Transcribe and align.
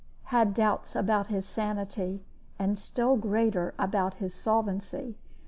Had 0.33 0.55
doubts 0.55 0.95
about 0.95 1.27
his 1.27 1.45
sanity, 1.45 2.23
and 2.57 2.79
still 2.79 3.17
greater 3.17 3.75
about 3.77 4.15
his 4.15 4.33
solvency. 4.33 5.15